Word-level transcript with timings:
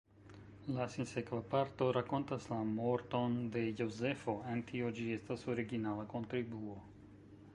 La 0.75 0.85
sinsekva 0.93 1.41
parto 1.51 1.89
rakontas 1.97 2.47
la 2.53 2.57
morton 2.69 3.37
de 3.57 3.63
Jozefo: 3.81 4.35
en 4.53 4.63
tio 4.71 4.89
ĝi 5.01 5.05
estas 5.19 5.47
originala 5.55 6.09
kontribuo. 6.15 6.79